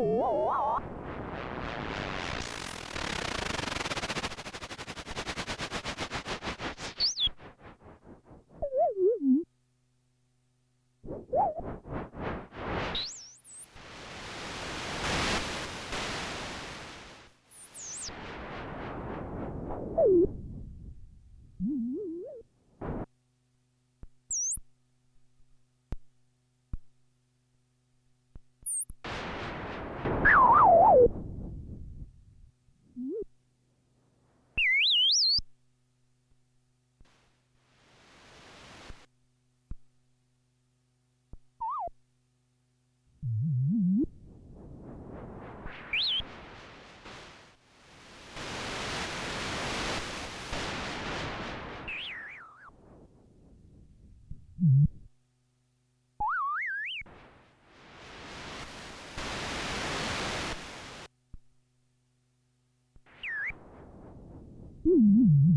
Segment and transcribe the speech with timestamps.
[0.00, 0.78] Oh,
[64.98, 65.47] Mm-hmm.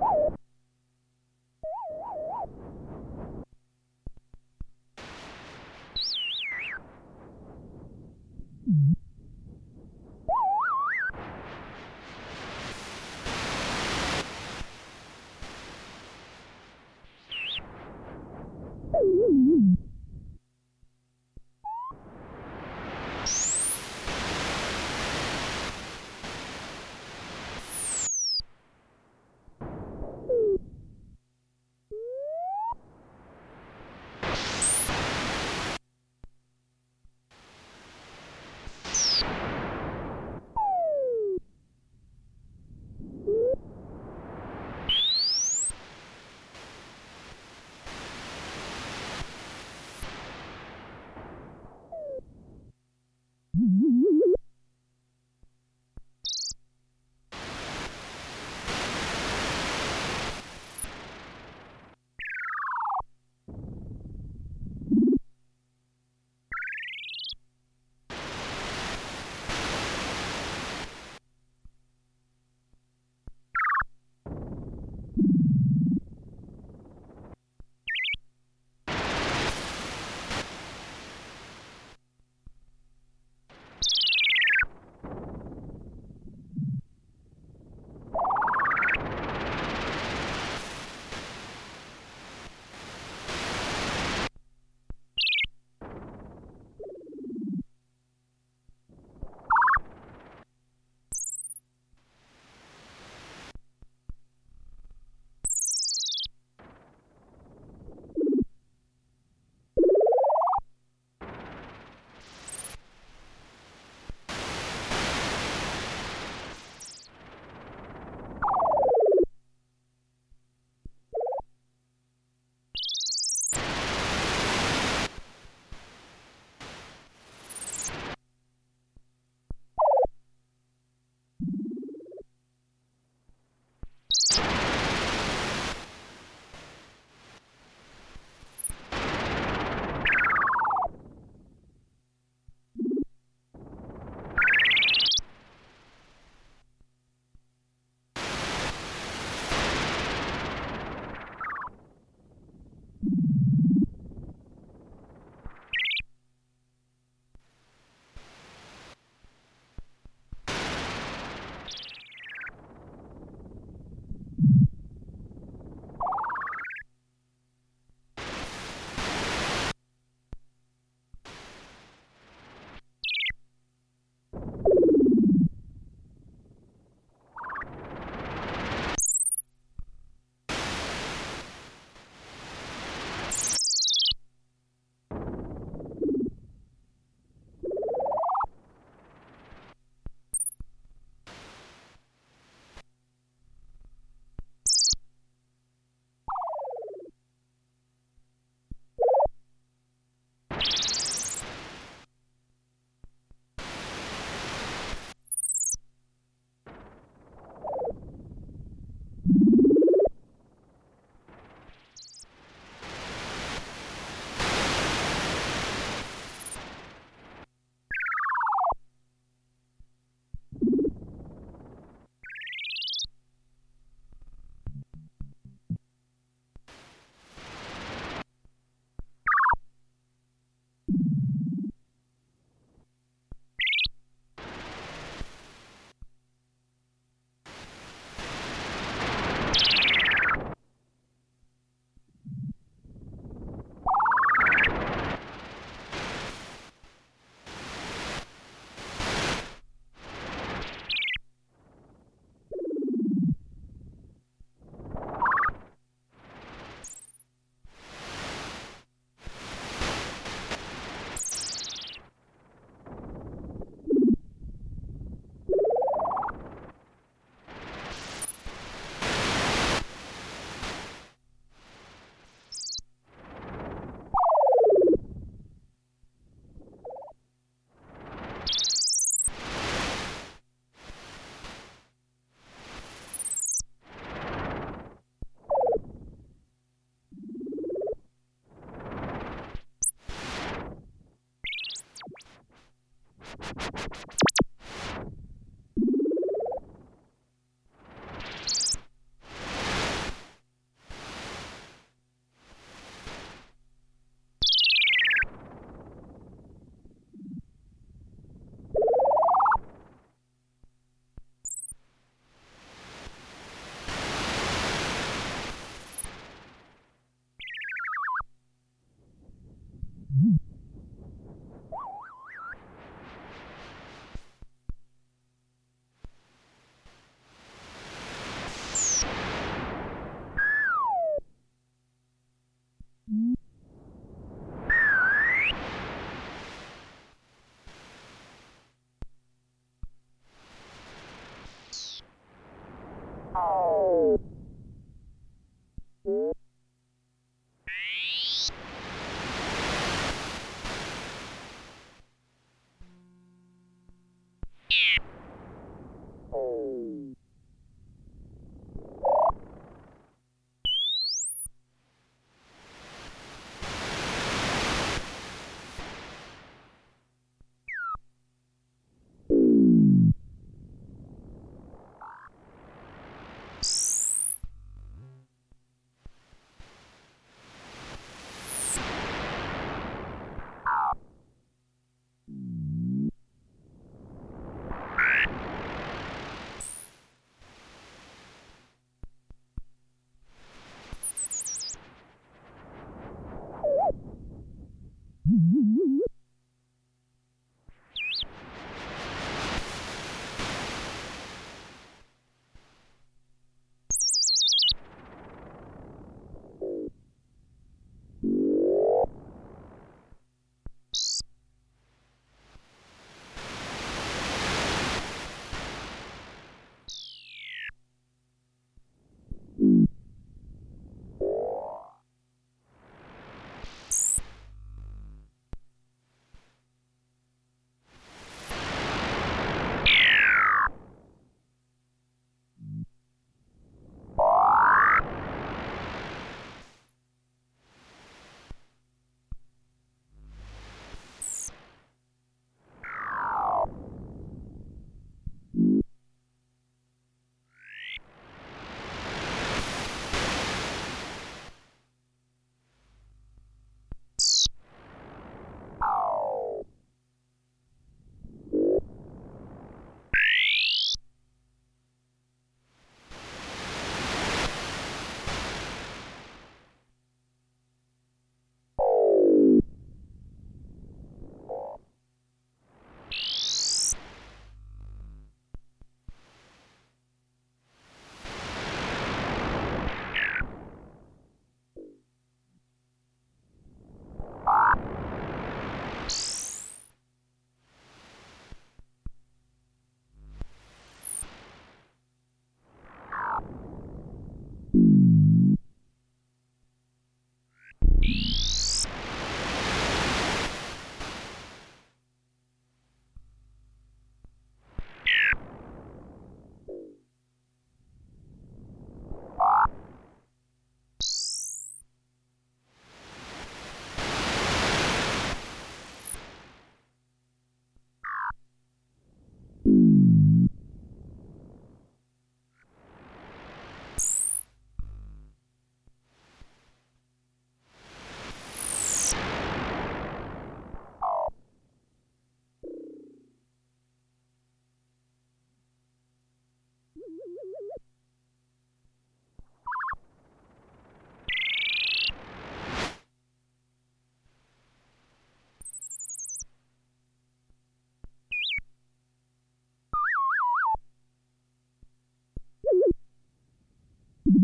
[0.00, 0.37] はい!